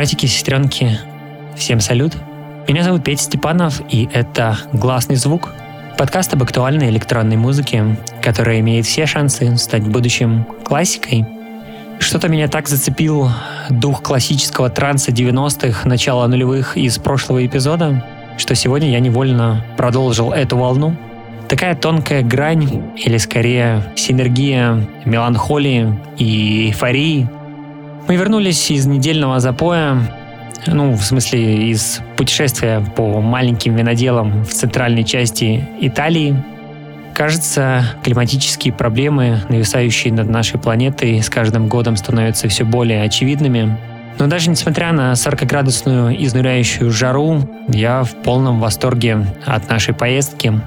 [0.00, 0.98] Братики, сестренки,
[1.54, 2.14] всем салют.
[2.66, 5.52] Меня зовут Петя Степанов, и это «Гласный звук»—
[5.98, 11.26] подкаст об актуальной электронной музыке, которая имеет все шансы стать в будущем классикой.
[11.98, 13.28] Что-то меня так зацепил
[13.68, 18.02] дух классического транса 90-х, начала нулевых из прошлого эпизода,
[18.38, 20.96] что сегодня я невольно продолжил эту волну.
[21.46, 27.28] Такая тонкая грань, или скорее синергия меланхолии и эйфории—
[28.10, 29.96] мы вернулись из недельного запоя,
[30.66, 36.34] ну, в смысле, из путешествия по маленьким виноделам в центральной части Италии.
[37.14, 43.78] Кажется, климатические проблемы, нависающие над нашей планетой, с каждым годом становятся все более очевидными.
[44.18, 50.60] Но даже несмотря на 40-градусную изнуряющую жару, я в полном восторге от нашей поездки.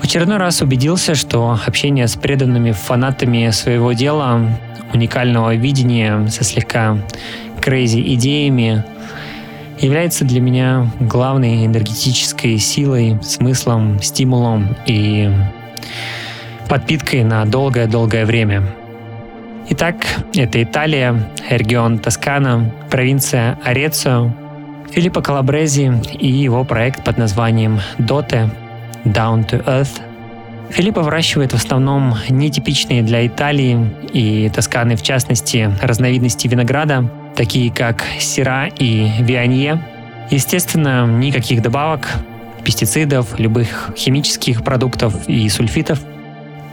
[0.00, 4.58] В очередной раз убедился, что общение с преданными фанатами своего дела
[4.94, 6.96] уникального видения со слегка
[7.60, 8.82] крейзи идеями
[9.78, 15.30] является для меня главной энергетической силой, смыслом, стимулом и
[16.66, 18.62] подпиткой на долгое-долгое время.
[19.68, 19.96] Итак,
[20.34, 24.32] это Италия, регион Тоскана, провинция Орецио,
[24.92, 28.48] Филиппо Калабрези и его проект под названием «Доте»–
[29.04, 30.00] «Down to Earth»–
[30.70, 38.04] Филиппа выращивает в основном нетипичные для Италии и Тосканы в частности разновидности винограда, такие как
[38.20, 39.82] сира и вианье.
[40.30, 42.08] Естественно, никаких добавок,
[42.64, 46.00] пестицидов, любых химических продуктов и сульфитов.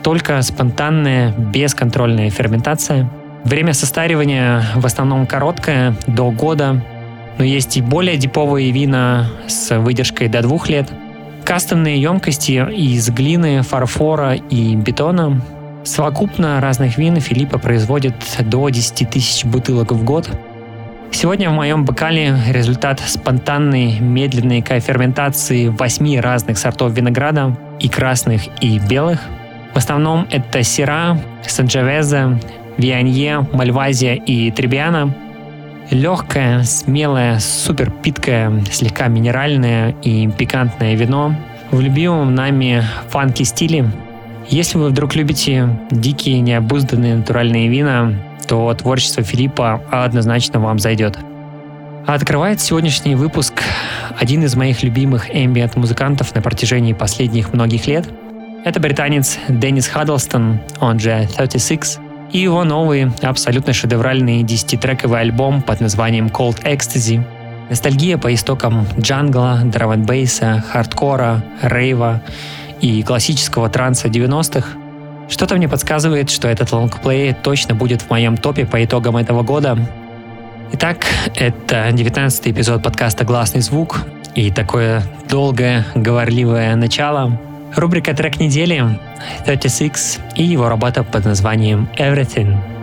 [0.04, 3.10] Только спонтанная, бесконтрольная ферментация.
[3.46, 6.84] Время состаривания в основном короткое, до года,
[7.40, 10.88] но есть и более диповые вина с выдержкой до двух лет–
[11.48, 15.42] Кастомные емкости из глины, фарфора и бетона.
[15.86, 20.30] Совокупно разных вин Филиппа производит до 10 тысяч бутылок в год.
[21.10, 28.80] Сегодня в моем бокале результат спонтанной медленной коферментации восьми разных сортов винограда, и красных, и
[28.80, 29.22] белых.
[29.74, 32.42] В основном это Сера, Санджавеза,
[32.76, 35.16] Вианье, Мальвазия и Требиана–
[35.90, 41.34] Легкое, смелое, супер питкое, слегка минеральное и пикантное вино
[41.72, 43.90] в любимом нами фанки стиле.
[44.50, 48.14] Если вы вдруг любите дикие, необузданные натуральные вина,
[48.48, 51.18] то творчество Филиппа однозначно вам зайдет.
[52.06, 53.62] А открывает сегодняшний выпуск
[54.18, 58.08] один из моих любимых эмбиент-музыкантов на протяжении последних многих лет.
[58.66, 62.00] Это британец Деннис Хаддлстон, он же 36,
[62.32, 67.24] и его новый, абсолютно шедевральный 10-трековый альбом под названием Cold Ecstasy.
[67.70, 72.22] Ностальгия по истокам джангла, драм бейса хардкора, рейва
[72.82, 74.68] и классического транса 90-х.
[75.30, 79.78] Что-то мне подсказывает, что этот лонгплей точно будет в моем топе по итогам этого года.
[80.74, 81.06] Итак,
[81.36, 84.06] это 19 эпизод подкаста «Гласный звук»
[84.36, 87.40] и такое долгое, говорливое начало–
[87.78, 89.00] Рубрика «Трек недели»
[89.46, 92.77] 36 и его работа под названием «Everything».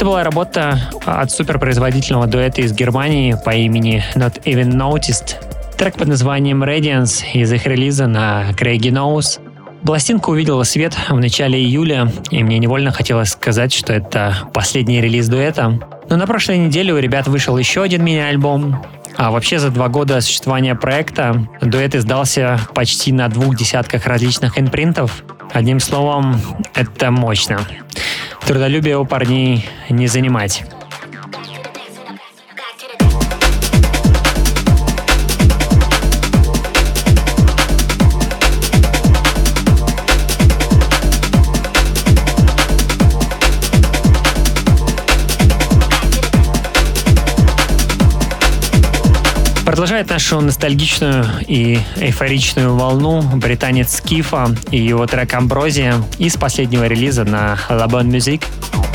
[0.00, 5.36] Новая работа от суперпроизводительного дуэта из Германии по имени Not Even Noticed.
[5.76, 9.40] Трек под названием Radiance из их релиза на Craigie Nose.
[9.84, 15.28] Пластинка увидела свет в начале июля, и мне невольно хотелось сказать, что это последний релиз
[15.28, 15.78] дуэта.
[16.08, 18.82] Но на прошлой неделе у ребят вышел еще один мини-альбом,
[19.18, 25.24] а вообще за два года существования проекта дуэт издался почти на двух десятках различных инпринтов.
[25.52, 26.40] Одним словом,
[26.74, 27.60] это мощно.
[28.50, 30.64] Трудолюбие у парней не занимать.
[49.80, 57.24] Продолжает нашу ностальгичную и эйфоричную волну британец Скифа и его трек «Амброзия» из последнего релиза
[57.24, 58.44] на Labon Music–
[58.74, 58.89] Это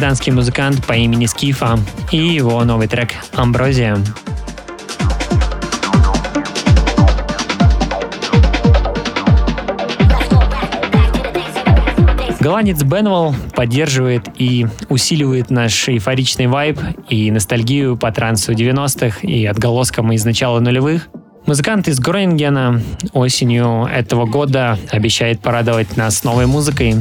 [0.00, 1.78] британский музыкант по имени Скифа
[2.10, 3.98] и его новый трек «Амброзия».
[12.40, 16.80] Голландец Бенвелл поддерживает и усиливает наш эйфоричный вайб
[17.10, 21.08] и ностальгию по трансу 90-х и отголоскам из начала нулевых.
[21.44, 22.80] Музыкант из Гронингена
[23.12, 26.94] осенью этого года обещает порадовать нас новой музыкой.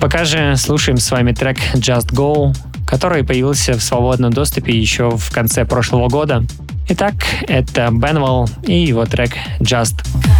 [0.00, 2.54] Пока же слушаем с вами трек Just Go,
[2.86, 6.44] который появился в свободном доступе еще в конце прошлого года.
[6.88, 7.14] Итак,
[7.48, 10.37] это Бенвелл и его трек Just Go.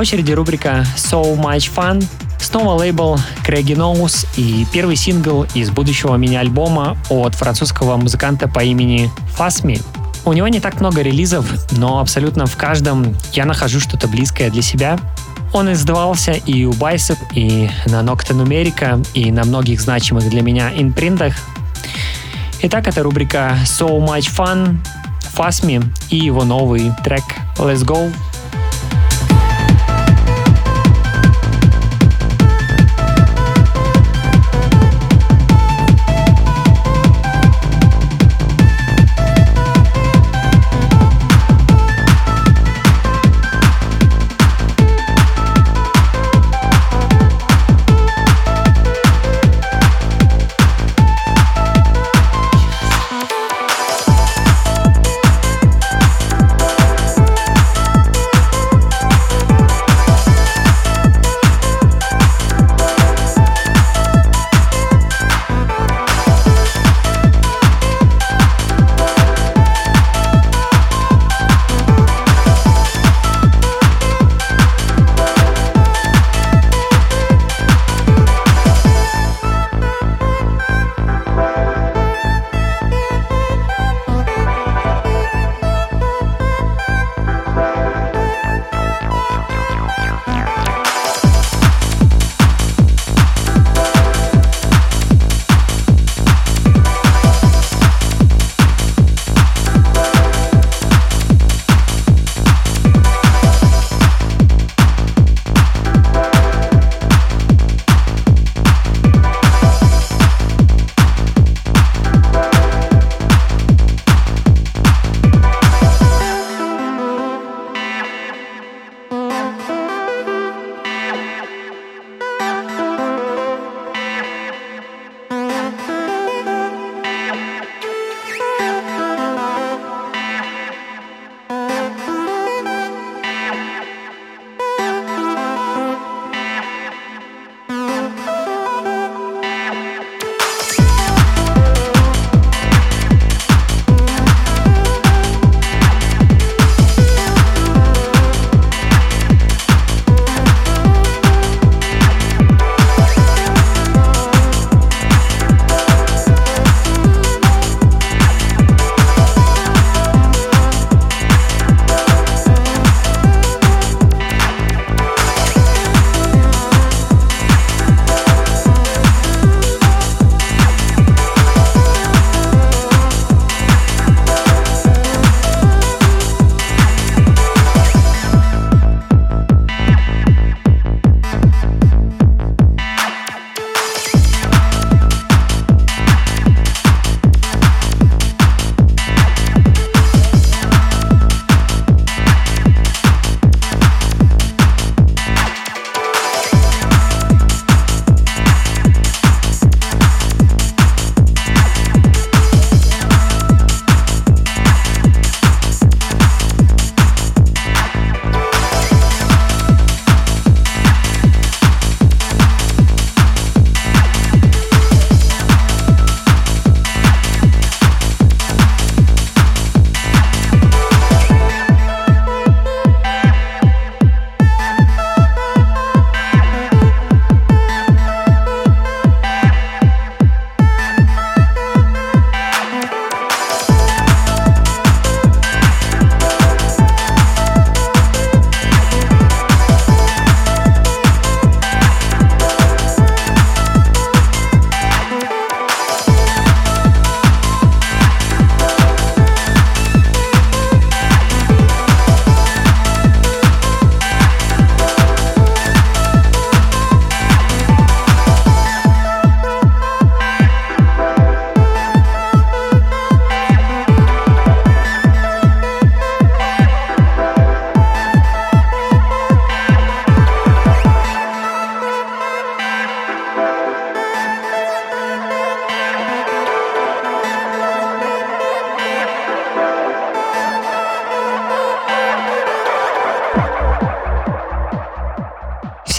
[0.00, 2.02] Очереди рубрика So Much Fun,
[2.40, 9.10] снова лейбл Craigie Knows и первый сингл из будущего мини-альбома от французского музыканта по имени
[9.38, 9.82] Fasmi.
[10.24, 14.62] У него не так много релизов, но абсолютно в каждом я нахожу что-то близкое для
[14.62, 14.98] себя.
[15.52, 20.72] Он издавался и у Bicep, и на Nocta Numerica, и на многих значимых для меня
[20.74, 21.34] инпринтах.
[22.62, 24.78] Итак, это рубрика So Much Fun,
[25.36, 27.24] Fasmi и его новый трек
[27.58, 28.10] Let's Go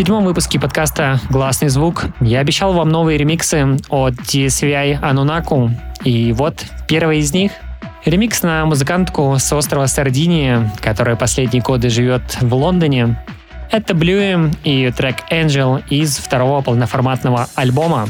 [0.01, 5.69] седьмом выпуске подкаста «Гласный звук» я обещал вам новые ремиксы от DSVI Anunaku.
[6.03, 7.51] И вот первый из них.
[8.03, 13.23] Ремикс на музыкантку с острова Сардиния, которая последние годы живет в Лондоне.
[13.69, 18.07] Это Blue и трек Angel из второго полноформатного альбома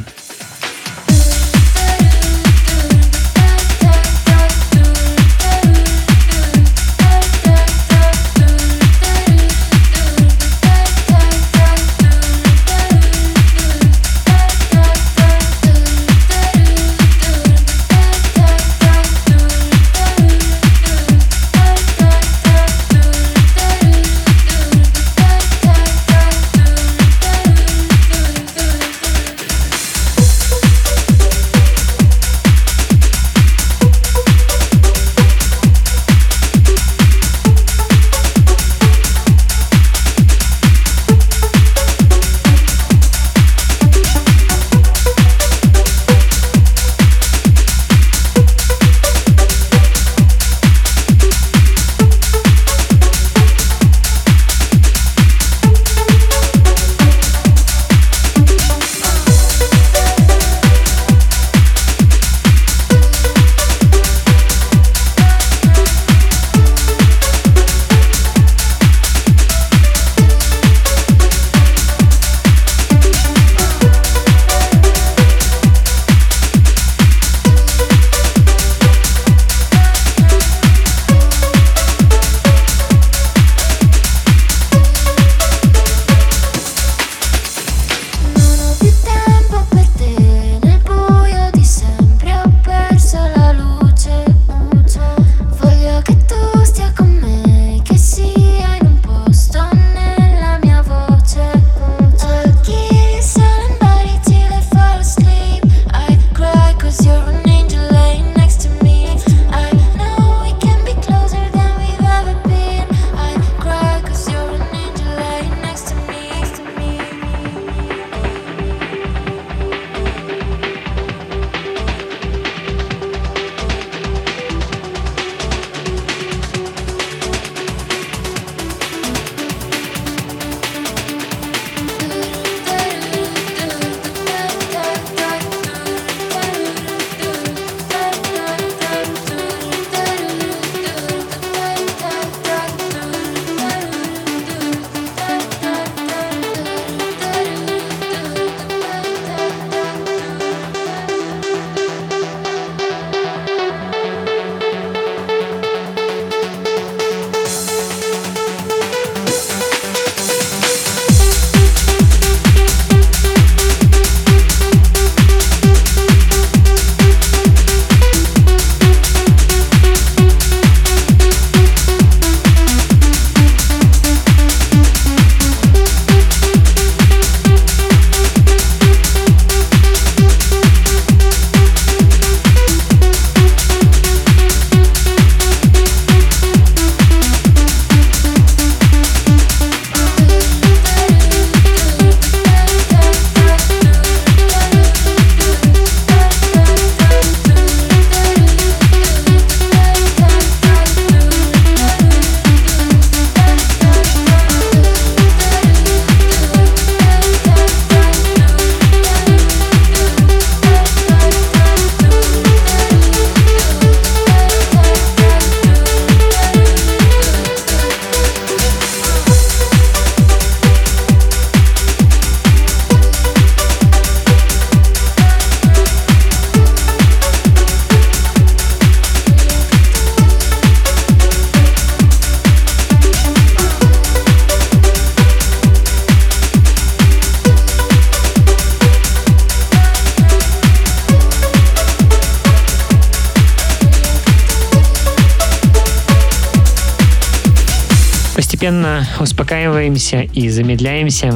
[248.62, 251.34] постепенно успокаиваемся и замедляемся.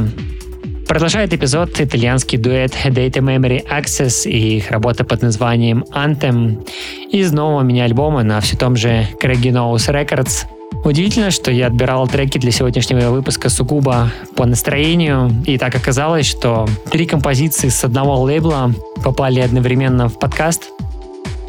[0.87, 6.63] Продолжает эпизод итальянский дуэт Data Memory Access и их работа под названием Anthem
[7.11, 10.45] из нового мини-альбома на все том же Craigie Nose Records.
[10.83, 16.69] Удивительно, что я отбирал треки для сегодняшнего выпуска сугубо по настроению, и так оказалось, что
[16.91, 18.71] три композиции с одного лейбла
[19.03, 20.69] попали одновременно в подкаст.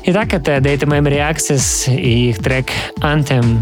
[0.04, 2.68] Итак, это Data Memory Access и их трек
[3.00, 3.58] Anthem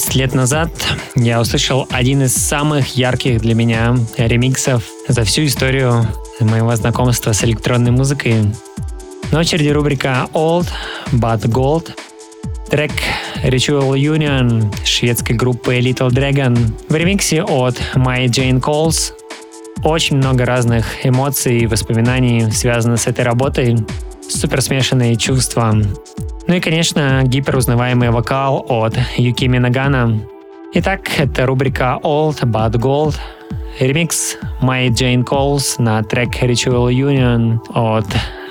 [0.00, 0.70] 12 лет назад
[1.14, 6.06] я услышал один из самых ярких для меня ремиксов за всю историю
[6.40, 8.36] моего знакомства с электронной музыкой.
[9.30, 10.68] На очереди рубрика Old
[11.12, 11.90] But Gold.
[12.70, 12.92] Трек
[13.44, 16.56] Ritual Union шведской группы Little Dragon
[16.88, 19.12] в ремиксе от My Jane Calls.
[19.84, 23.76] Очень много разных эмоций и воспоминаний связано с этой работой.
[24.26, 25.74] Супер смешанные чувства.
[26.50, 30.18] Ну и, конечно, гиперузнаваемый вокал от Юкими Нагана.
[30.74, 33.14] Итак, это рубрика Old But Gold.
[33.78, 38.06] Ремикс My Jane Calls на трек Ritual Union от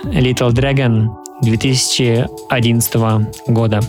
[0.05, 1.09] Little Dragon
[1.41, 2.95] 2011
[3.47, 3.81] года.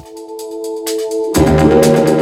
[1.37, 2.20] Это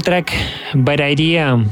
[0.00, 0.28] был трек
[0.72, 1.68] Bad Idea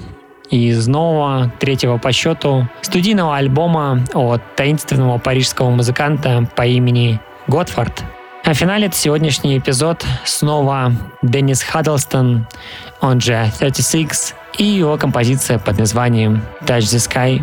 [0.50, 8.04] из нового, третьего по счету, студийного альбома от таинственного парижского музыканта по имени Готфорд.
[8.44, 12.46] А финалит сегодняшний эпизод снова Деннис Хаддлстон,
[13.00, 17.42] он же 36, и его композиция под названием Touch the Sky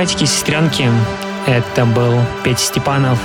[0.00, 0.88] Братики и сестренки,
[1.46, 3.18] это был Петя Степанов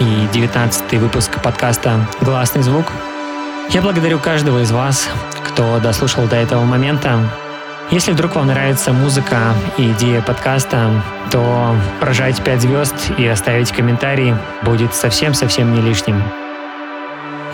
[0.00, 2.86] и 19 выпуск подкаста «Гласный звук».
[3.68, 5.10] Я благодарю каждого из вас,
[5.44, 7.18] кто дослушал до этого момента.
[7.90, 14.34] Если вдруг вам нравится музыка и идея подкаста, то прожать 5 звезд и оставить комментарий
[14.62, 16.22] будет совсем-совсем не лишним.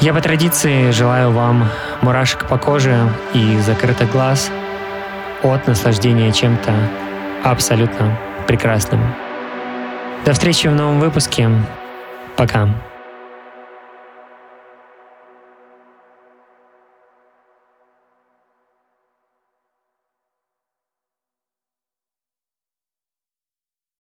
[0.01, 1.69] Я по традиции желаю вам
[2.01, 4.53] мурашек по коже и закрытых глаз
[5.43, 6.73] от наслаждения чем-то
[7.43, 8.17] абсолютно
[8.49, 9.01] прекрасным.
[10.25, 11.49] До встречи в новом выпуске.
[12.37, 12.69] Пока.